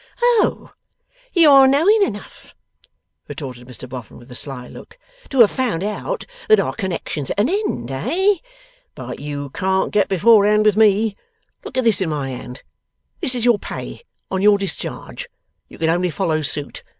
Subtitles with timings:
[0.23, 0.71] 'Oh!
[1.31, 2.55] You are knowing enough,'
[3.27, 4.97] retorted Mr Boffin, with a sly look,
[5.29, 8.37] 'to have found out that our connexion's at an end, eh?
[8.95, 11.15] But you can't get beforehand with me.
[11.63, 12.63] Look at this in my hand.
[13.19, 14.01] This is your pay,
[14.31, 15.29] on your discharge.
[15.69, 16.81] You can only follow suit.